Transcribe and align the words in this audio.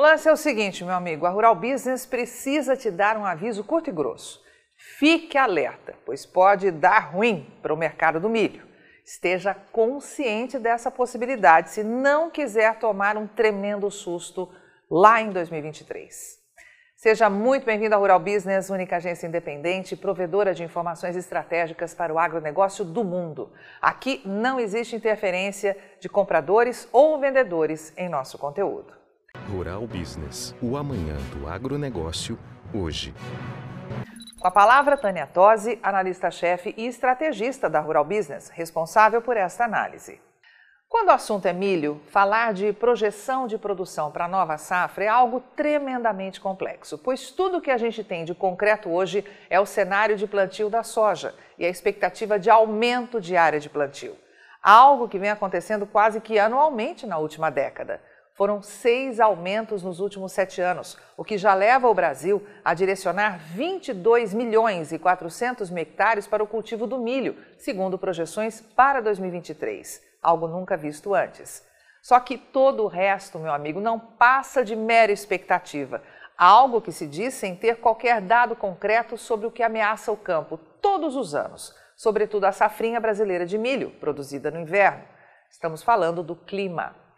O 0.00 0.02
lance 0.02 0.26
é 0.26 0.32
o 0.32 0.36
seguinte, 0.36 0.82
meu 0.82 0.94
amigo: 0.94 1.26
a 1.26 1.28
Rural 1.28 1.54
Business 1.54 2.06
precisa 2.06 2.74
te 2.74 2.90
dar 2.90 3.18
um 3.18 3.26
aviso 3.26 3.62
curto 3.62 3.90
e 3.90 3.92
grosso. 3.92 4.42
Fique 4.98 5.36
alerta, 5.36 5.94
pois 6.06 6.24
pode 6.24 6.70
dar 6.70 7.10
ruim 7.12 7.46
para 7.60 7.74
o 7.74 7.76
mercado 7.76 8.18
do 8.18 8.30
milho. 8.30 8.66
Esteja 9.04 9.52
consciente 9.52 10.58
dessa 10.58 10.90
possibilidade 10.90 11.68
se 11.68 11.84
não 11.84 12.30
quiser 12.30 12.78
tomar 12.78 13.18
um 13.18 13.26
tremendo 13.26 13.90
susto 13.90 14.50
lá 14.90 15.20
em 15.20 15.32
2023. 15.32 16.38
Seja 16.96 17.28
muito 17.28 17.66
bem-vindo 17.66 17.94
à 17.94 17.98
Rural 17.98 18.20
Business, 18.20 18.70
única 18.70 18.96
agência 18.96 19.26
independente 19.26 19.94
provedora 19.94 20.54
de 20.54 20.64
informações 20.64 21.14
estratégicas 21.14 21.92
para 21.92 22.10
o 22.10 22.18
agronegócio 22.18 22.86
do 22.86 23.04
mundo. 23.04 23.52
Aqui 23.82 24.22
não 24.24 24.58
existe 24.58 24.96
interferência 24.96 25.76
de 26.00 26.08
compradores 26.08 26.88
ou 26.90 27.20
vendedores 27.20 27.92
em 27.98 28.08
nosso 28.08 28.38
conteúdo. 28.38 28.99
Rural 29.50 29.86
Business, 29.86 30.54
o 30.62 30.76
amanhã 30.76 31.16
do 31.34 31.48
agronegócio, 31.48 32.38
hoje. 32.74 33.14
Com 34.38 34.48
a 34.48 34.50
palavra, 34.50 34.96
Tânia 34.96 35.26
Tosi, 35.26 35.78
analista-chefe 35.82 36.74
e 36.76 36.86
estrategista 36.86 37.68
da 37.68 37.80
Rural 37.80 38.04
Business, 38.04 38.48
responsável 38.48 39.20
por 39.20 39.36
esta 39.36 39.64
análise. 39.64 40.20
Quando 40.88 41.08
o 41.08 41.12
assunto 41.12 41.46
é 41.46 41.52
milho, 41.52 42.00
falar 42.08 42.52
de 42.52 42.72
projeção 42.72 43.46
de 43.46 43.56
produção 43.58 44.10
para 44.10 44.24
a 44.24 44.28
nova 44.28 44.56
safra 44.56 45.04
é 45.04 45.08
algo 45.08 45.40
tremendamente 45.54 46.40
complexo, 46.40 46.98
pois 46.98 47.30
tudo 47.30 47.60
que 47.60 47.70
a 47.70 47.78
gente 47.78 48.02
tem 48.02 48.24
de 48.24 48.34
concreto 48.34 48.88
hoje 48.88 49.24
é 49.48 49.60
o 49.60 49.66
cenário 49.66 50.16
de 50.16 50.26
plantio 50.26 50.68
da 50.68 50.82
soja 50.82 51.34
e 51.58 51.64
a 51.64 51.68
expectativa 51.68 52.38
de 52.38 52.50
aumento 52.50 53.20
de 53.20 53.36
área 53.36 53.60
de 53.60 53.68
plantio. 53.68 54.16
Algo 54.62 55.08
que 55.08 55.18
vem 55.18 55.30
acontecendo 55.30 55.86
quase 55.86 56.20
que 56.20 56.38
anualmente 56.38 57.06
na 57.06 57.18
última 57.18 57.50
década. 57.50 58.00
Foram 58.40 58.62
seis 58.62 59.20
aumentos 59.20 59.82
nos 59.82 60.00
últimos 60.00 60.32
sete 60.32 60.62
anos, 60.62 60.96
o 61.14 61.22
que 61.22 61.36
já 61.36 61.52
leva 61.52 61.90
o 61.90 61.92
Brasil 61.92 62.42
a 62.64 62.72
direcionar 62.72 63.38
22 63.38 64.32
milhões 64.32 64.92
e 64.92 64.98
400 64.98 65.68
mil 65.68 65.82
hectares 65.82 66.26
para 66.26 66.42
o 66.42 66.46
cultivo 66.46 66.86
do 66.86 66.98
milho, 66.98 67.36
segundo 67.58 67.98
projeções 67.98 68.62
para 68.62 69.02
2023, 69.02 70.02
algo 70.22 70.48
nunca 70.48 70.74
visto 70.74 71.14
antes. 71.14 71.62
Só 72.00 72.18
que 72.18 72.38
todo 72.38 72.82
o 72.82 72.86
resto, 72.86 73.38
meu 73.38 73.52
amigo, 73.52 73.78
não 73.78 73.98
passa 74.00 74.64
de 74.64 74.74
mera 74.74 75.12
expectativa, 75.12 76.02
algo 76.34 76.80
que 76.80 76.92
se 76.92 77.06
diz 77.06 77.34
sem 77.34 77.54
ter 77.54 77.76
qualquer 77.76 78.22
dado 78.22 78.56
concreto 78.56 79.18
sobre 79.18 79.46
o 79.46 79.50
que 79.50 79.62
ameaça 79.62 80.10
o 80.10 80.16
campo 80.16 80.56
todos 80.80 81.14
os 81.14 81.34
anos, 81.34 81.74
sobretudo 81.94 82.46
a 82.46 82.52
safrinha 82.52 83.00
brasileira 83.00 83.44
de 83.44 83.58
milho, 83.58 83.90
produzida 84.00 84.50
no 84.50 84.58
inverno. 84.58 85.04
Estamos 85.50 85.82
falando 85.82 86.22
do 86.22 86.34
clima. 86.34 87.09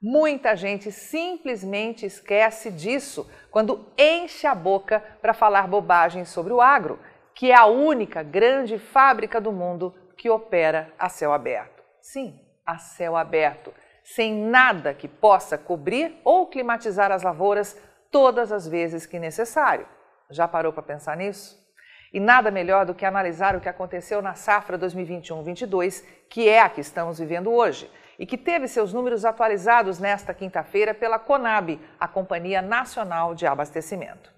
Muita 0.00 0.54
gente 0.54 0.92
simplesmente 0.92 2.06
esquece 2.06 2.70
disso 2.70 3.28
quando 3.50 3.84
enche 3.98 4.46
a 4.46 4.54
boca 4.54 5.02
para 5.20 5.34
falar 5.34 5.66
bobagem 5.66 6.24
sobre 6.24 6.52
o 6.52 6.60
agro, 6.60 7.00
que 7.34 7.50
é 7.50 7.56
a 7.56 7.66
única 7.66 8.22
grande 8.22 8.78
fábrica 8.78 9.40
do 9.40 9.50
mundo 9.50 9.92
que 10.16 10.30
opera 10.30 10.94
a 10.96 11.08
céu 11.08 11.32
aberto. 11.32 11.82
Sim, 12.00 12.38
a 12.64 12.78
céu 12.78 13.16
aberto, 13.16 13.74
sem 14.04 14.32
nada 14.32 14.94
que 14.94 15.08
possa 15.08 15.58
cobrir 15.58 16.20
ou 16.22 16.46
climatizar 16.46 17.10
as 17.10 17.24
lavouras 17.24 17.76
todas 18.08 18.52
as 18.52 18.68
vezes 18.68 19.04
que 19.04 19.18
necessário. 19.18 19.86
Já 20.30 20.46
parou 20.46 20.72
para 20.72 20.82
pensar 20.84 21.16
nisso? 21.16 21.58
E 22.12 22.20
nada 22.20 22.52
melhor 22.52 22.86
do 22.86 22.94
que 22.94 23.04
analisar 23.04 23.56
o 23.56 23.60
que 23.60 23.68
aconteceu 23.68 24.22
na 24.22 24.34
safra 24.34 24.78
2021-22, 24.78 26.04
que 26.30 26.48
é 26.48 26.60
a 26.60 26.68
que 26.68 26.80
estamos 26.80 27.18
vivendo 27.18 27.50
hoje 27.50 27.90
e 28.18 28.26
que 28.26 28.36
teve 28.36 28.66
seus 28.66 28.92
números 28.92 29.24
atualizados 29.24 29.98
nesta 29.98 30.34
quinta-feira 30.34 30.92
pela 30.92 31.18
Conab, 31.18 31.80
a 32.00 32.08
Companhia 32.08 32.60
Nacional 32.60 33.34
de 33.34 33.46
Abastecimento. 33.46 34.36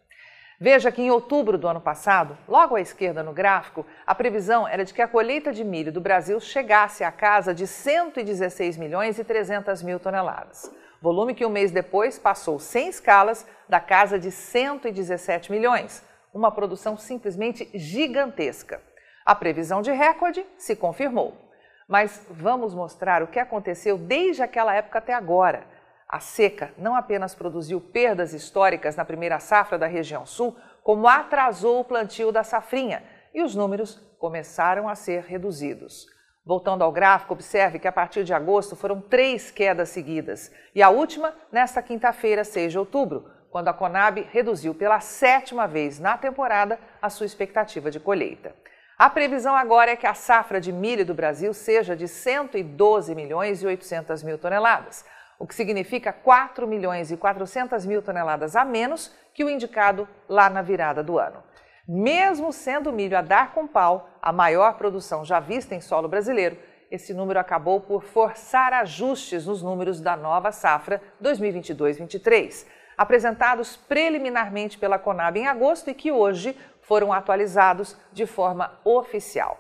Veja 0.63 0.93
que 0.93 1.01
em 1.01 1.11
outubro 1.11 1.57
do 1.57 1.67
ano 1.67 1.81
passado, 1.81 2.37
logo 2.47 2.77
à 2.77 2.83
esquerda 2.83 3.23
no 3.23 3.33
gráfico, 3.33 3.87
a 4.07 4.15
previsão 4.15 4.69
era 4.69 4.85
de 4.85 4.93
que 4.93 5.01
a 5.01 5.09
colheita 5.09 5.53
de 5.53 5.65
milho 5.65 5.91
do 5.91 6.03
Brasil 6.03 6.39
chegasse 6.39 7.03
à 7.03 7.11
casa 7.11 7.55
de 7.55 7.67
116 7.67 8.77
milhões 8.77 9.19
e 9.19 9.25
300 9.25 9.83
mil 9.83 9.99
toneladas. 9.99 10.71
Volume 11.01 11.35
que 11.35 11.47
um 11.47 11.51
mês 11.51 11.71
depois 11.71 12.19
passou 12.19 12.59
sem 12.59 12.89
escalas 12.89 13.47
da 13.67 13.81
casa 13.81 14.19
de 14.19 14.31
117 14.31 15.51
milhões, 15.51 16.05
uma 16.35 16.53
produção 16.53 16.99
simplesmente 16.99 17.71
gigantesca. 17.73 18.83
A 19.25 19.35
previsão 19.35 19.81
de 19.81 19.91
recorde 19.91 20.45
se 20.59 20.77
confirmou. 20.77 21.50
Mas 21.91 22.25
vamos 22.31 22.73
mostrar 22.73 23.21
o 23.21 23.27
que 23.27 23.41
aconteceu 23.41 23.99
desde 23.99 24.45
aquela 24.45 24.73
época 24.73 24.99
até 24.99 25.13
agora. 25.13 25.67
A 26.09 26.21
seca 26.21 26.73
não 26.79 26.95
apenas 26.95 27.35
produziu 27.35 27.81
perdas 27.81 28.33
históricas 28.33 28.95
na 28.95 29.05
primeira 29.05 29.41
safra 29.41 29.77
da 29.77 29.89
região 29.89 30.25
sul, 30.25 30.57
como 30.85 31.09
atrasou 31.09 31.81
o 31.81 31.85
plantio 31.85 32.31
da 32.31 32.45
safrinha 32.45 33.03
e 33.35 33.43
os 33.43 33.57
números 33.57 33.97
começaram 34.21 34.89
a 34.89 34.95
ser 34.95 35.25
reduzidos. 35.25 36.07
Voltando 36.47 36.85
ao 36.85 36.93
gráfico, 36.93 37.35
observe 37.35 37.81
que 37.81 37.89
a 37.89 37.93
partir 37.93 38.23
de 38.23 38.33
agosto 38.33 38.77
foram 38.77 39.01
três 39.01 39.51
quedas 39.51 39.89
seguidas 39.89 40.53
e 40.73 40.81
a 40.85 40.91
última 40.91 41.35
nesta 41.51 41.83
quinta-feira, 41.83 42.45
6 42.45 42.71
de 42.71 42.79
outubro, 42.79 43.29
quando 43.51 43.67
a 43.67 43.75
Conab 43.75 44.25
reduziu 44.31 44.77
pela 44.77 45.01
sétima 45.01 45.67
vez 45.67 45.99
na 45.99 46.17
temporada 46.17 46.79
a 47.03 47.11
sua 47.11 47.27
expectativa 47.27 47.91
de 47.91 47.99
colheita. 47.99 48.55
A 49.01 49.09
previsão 49.09 49.57
agora 49.57 49.93
é 49.93 49.97
que 49.97 50.07
a 50.07 50.13
safra 50.13 50.61
de 50.61 50.71
milho 50.71 51.07
do 51.07 51.15
Brasil 51.15 51.55
seja 51.55 51.97
de 51.97 52.07
112 52.07 53.15
milhões 53.15 53.63
e 53.63 53.67
800 53.67 54.23
mil 54.23 54.37
toneladas, 54.37 55.07
o 55.39 55.47
que 55.47 55.55
significa 55.55 56.13
4 56.13 56.69
milhões 56.69 57.11
e 57.11 57.17
400 57.17 57.87
mil 57.87 58.03
toneladas 58.03 58.55
a 58.55 58.63
menos 58.63 59.11
que 59.33 59.43
o 59.43 59.49
indicado 59.49 60.07
lá 60.29 60.51
na 60.51 60.61
virada 60.61 61.03
do 61.03 61.19
ano. 61.19 61.43
Mesmo 61.89 62.53
sendo 62.53 62.91
o 62.91 62.93
milho 62.93 63.17
a 63.17 63.23
dar 63.23 63.55
com 63.55 63.67
pau, 63.67 64.07
a 64.21 64.35
maior 64.35 64.75
produção 64.75 65.25
já 65.25 65.41
vista 65.41 65.75
em 65.75 65.81
solo 65.81 66.07
brasileiro, 66.07 66.59
esse 66.91 67.15
número 67.15 67.41
acabou 67.41 67.81
por 67.81 68.05
forçar 68.05 68.75
ajustes 68.75 69.47
nos 69.47 69.63
números 69.63 69.99
da 69.99 70.15
nova 70.15 70.53
safra 70.53 71.01
2022-23, 71.23 72.67
apresentados 73.01 73.79
preliminarmente 73.79 74.77
pela 74.77 74.99
Conab 74.99 75.39
em 75.39 75.47
agosto 75.47 75.89
e 75.89 75.95
que 75.95 76.13
hoje 76.13 76.55
foram 76.83 77.15
atualizados 77.15 77.97
de 78.13 78.27
forma 78.27 78.79
oficial. 78.85 79.59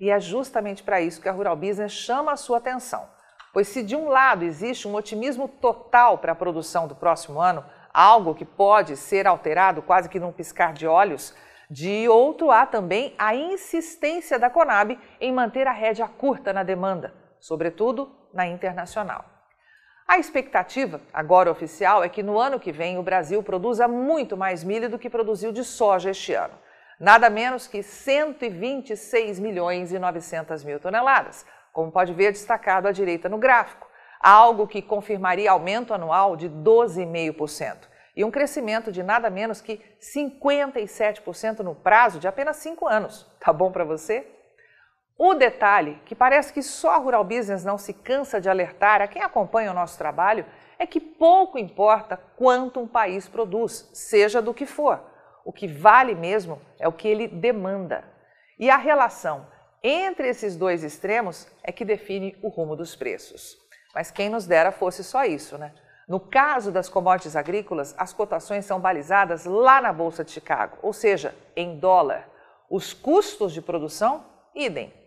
E 0.00 0.08
é 0.08 0.18
justamente 0.18 0.82
para 0.82 0.98
isso 0.98 1.20
que 1.20 1.28
a 1.28 1.32
Rural 1.32 1.54
Business 1.54 1.92
chama 1.92 2.32
a 2.32 2.36
sua 2.36 2.56
atenção. 2.56 3.06
Pois 3.52 3.68
se 3.68 3.82
de 3.82 3.94
um 3.94 4.08
lado 4.08 4.42
existe 4.42 4.88
um 4.88 4.94
otimismo 4.94 5.46
total 5.46 6.16
para 6.16 6.32
a 6.32 6.34
produção 6.34 6.88
do 6.88 6.94
próximo 6.94 7.38
ano, 7.38 7.62
algo 7.92 8.34
que 8.34 8.46
pode 8.46 8.96
ser 8.96 9.26
alterado 9.26 9.82
quase 9.82 10.08
que 10.08 10.18
num 10.18 10.32
piscar 10.32 10.72
de 10.72 10.86
olhos, 10.86 11.34
de 11.70 12.08
outro 12.08 12.50
há 12.50 12.64
também 12.64 13.14
a 13.18 13.34
insistência 13.34 14.38
da 14.38 14.48
Conab 14.48 14.98
em 15.20 15.30
manter 15.30 15.66
a 15.66 15.72
rédea 15.72 16.08
curta 16.08 16.54
na 16.54 16.62
demanda, 16.62 17.12
sobretudo 17.38 18.10
na 18.32 18.46
internacional. 18.46 19.37
A 20.08 20.18
expectativa, 20.18 21.00
agora 21.12 21.50
oficial, 21.50 22.02
é 22.02 22.08
que 22.08 22.22
no 22.22 22.38
ano 22.38 22.58
que 22.58 22.72
vem 22.72 22.98
o 22.98 23.02
Brasil 23.02 23.42
produza 23.42 23.86
muito 23.86 24.36
mais 24.36 24.64
milho 24.64 24.88
do 24.88 24.98
que 24.98 25.10
produziu 25.10 25.52
de 25.52 25.62
soja 25.62 26.10
este 26.10 26.32
ano 26.32 26.54
nada 26.98 27.30
menos 27.30 27.66
que 27.66 27.82
126 27.82 29.38
milhões 29.38 29.92
e 29.92 29.98
900 29.98 30.64
mil 30.64 30.80
toneladas, 30.80 31.46
como 31.72 31.92
pode 31.92 32.12
ver 32.12 32.32
destacado 32.32 32.88
à 32.88 32.92
direita 32.92 33.28
no 33.28 33.38
gráfico, 33.38 33.86
algo 34.20 34.66
que 34.66 34.82
confirmaria 34.82 35.50
aumento 35.50 35.94
anual 35.94 36.36
de 36.36 36.48
12,5% 36.48 37.76
e 38.16 38.24
um 38.24 38.32
crescimento 38.32 38.90
de 38.90 39.00
nada 39.00 39.30
menos 39.30 39.60
que 39.60 39.80
57% 40.00 41.60
no 41.60 41.76
prazo 41.76 42.18
de 42.18 42.26
apenas 42.26 42.56
5 42.56 42.88
anos. 42.88 43.30
Tá 43.38 43.52
bom 43.52 43.70
para 43.70 43.84
você? 43.84 44.26
O 45.20 45.34
detalhe, 45.34 46.00
que 46.04 46.14
parece 46.14 46.52
que 46.52 46.62
só 46.62 46.94
a 46.94 46.98
Rural 46.98 47.24
Business 47.24 47.64
não 47.64 47.76
se 47.76 47.92
cansa 47.92 48.40
de 48.40 48.48
alertar 48.48 49.02
a 49.02 49.08
quem 49.08 49.20
acompanha 49.20 49.72
o 49.72 49.74
nosso 49.74 49.98
trabalho, 49.98 50.46
é 50.78 50.86
que 50.86 51.00
pouco 51.00 51.58
importa 51.58 52.16
quanto 52.36 52.78
um 52.78 52.86
país 52.86 53.28
produz, 53.28 53.90
seja 53.92 54.40
do 54.40 54.54
que 54.54 54.64
for. 54.64 55.02
O 55.44 55.52
que 55.52 55.66
vale 55.66 56.14
mesmo 56.14 56.62
é 56.78 56.86
o 56.86 56.92
que 56.92 57.08
ele 57.08 57.26
demanda. 57.26 58.04
E 58.60 58.70
a 58.70 58.76
relação 58.76 59.48
entre 59.82 60.28
esses 60.28 60.56
dois 60.56 60.84
extremos 60.84 61.48
é 61.64 61.72
que 61.72 61.84
define 61.84 62.38
o 62.40 62.48
rumo 62.48 62.76
dos 62.76 62.94
preços. 62.94 63.56
Mas 63.92 64.12
quem 64.12 64.28
nos 64.28 64.46
dera 64.46 64.70
fosse 64.70 65.02
só 65.02 65.24
isso, 65.24 65.58
né? 65.58 65.74
No 66.08 66.20
caso 66.20 66.70
das 66.70 66.88
commodities 66.88 67.34
agrícolas, 67.34 67.92
as 67.98 68.12
cotações 68.12 68.64
são 68.64 68.78
balizadas 68.78 69.46
lá 69.46 69.80
na 69.80 69.92
Bolsa 69.92 70.24
de 70.24 70.30
Chicago, 70.30 70.78
ou 70.80 70.92
seja, 70.92 71.34
em 71.56 71.76
dólar. 71.78 72.28
Os 72.70 72.94
custos 72.94 73.52
de 73.52 73.60
produção, 73.60 74.24
idem. 74.54 74.97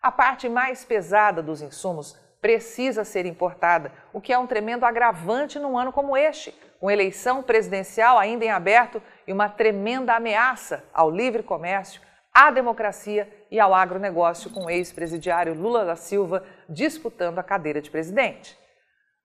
A 0.00 0.12
parte 0.12 0.48
mais 0.48 0.84
pesada 0.84 1.42
dos 1.42 1.60
insumos 1.60 2.16
precisa 2.40 3.04
ser 3.04 3.26
importada, 3.26 3.92
o 4.12 4.20
que 4.20 4.32
é 4.32 4.38
um 4.38 4.46
tremendo 4.46 4.84
agravante 4.84 5.58
num 5.58 5.76
ano 5.76 5.92
como 5.92 6.16
este, 6.16 6.52
com 6.80 6.90
eleição 6.90 7.42
presidencial 7.42 8.16
ainda 8.16 8.44
em 8.44 8.50
aberto 8.50 9.02
e 9.26 9.32
uma 9.32 9.48
tremenda 9.48 10.14
ameaça 10.14 10.84
ao 10.94 11.10
livre 11.10 11.42
comércio, 11.42 12.00
à 12.32 12.50
democracia 12.52 13.28
e 13.50 13.58
ao 13.58 13.74
agronegócio, 13.74 14.50
com 14.50 14.66
o 14.66 14.70
ex-presidiário 14.70 15.54
Lula 15.54 15.84
da 15.84 15.96
Silva 15.96 16.44
disputando 16.68 17.40
a 17.40 17.42
cadeira 17.42 17.80
de 17.80 17.90
presidente. 17.90 18.56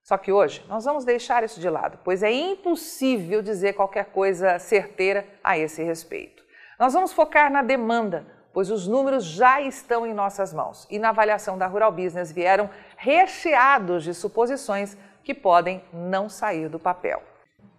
Só 0.02 0.18
que 0.18 0.32
hoje 0.32 0.64
nós 0.68 0.84
vamos 0.84 1.04
deixar 1.04 1.44
isso 1.44 1.60
de 1.60 1.70
lado, 1.70 1.98
pois 2.04 2.22
é 2.22 2.30
impossível 2.30 3.40
dizer 3.40 3.74
qualquer 3.74 4.06
coisa 4.06 4.58
certeira 4.58 5.26
a 5.42 5.56
esse 5.56 5.82
respeito. 5.82 6.42
Nós 6.78 6.92
vamos 6.92 7.12
focar 7.12 7.50
na 7.50 7.62
demanda, 7.62 8.26
pois 8.54 8.70
os 8.70 8.86
números 8.86 9.24
já 9.24 9.60
estão 9.60 10.06
em 10.06 10.14
nossas 10.14 10.54
mãos 10.54 10.86
e 10.88 10.98
na 10.98 11.08
avaliação 11.08 11.58
da 11.58 11.66
Rural 11.66 11.90
Business 11.90 12.30
vieram 12.30 12.70
recheados 12.96 14.04
de 14.04 14.14
suposições 14.14 14.96
que 15.24 15.34
podem 15.34 15.82
não 15.92 16.28
sair 16.28 16.68
do 16.68 16.78
papel. 16.78 17.20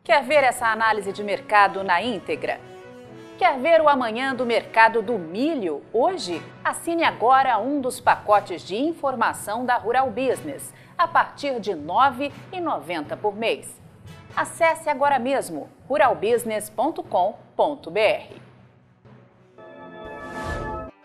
Quer 0.03 0.21
ver 0.23 0.43
essa 0.43 0.67
análise 0.67 1.13
de 1.13 1.23
mercado 1.23 1.83
na 1.83 2.01
íntegra? 2.01 2.59
Quer 3.37 3.57
ver 3.59 3.81
o 3.81 3.89
amanhã 3.89 4.35
do 4.35 4.45
mercado 4.45 5.01
do 5.01 5.17
milho 5.17 5.81
hoje? 5.91 6.41
Assine 6.63 7.03
agora 7.03 7.57
um 7.57 7.81
dos 7.81 7.99
pacotes 7.99 8.61
de 8.61 8.75
informação 8.75 9.65
da 9.65 9.77
Rural 9.77 10.11
Business 10.11 10.71
a 10.97 11.07
partir 11.07 11.59
de 11.59 11.71
R$ 11.71 11.79
9,90 11.79 13.17
por 13.17 13.35
mês. 13.35 13.81
Acesse 14.35 14.89
agora 14.89 15.17
mesmo 15.17 15.69
ruralbusiness.com.br. 15.87 18.44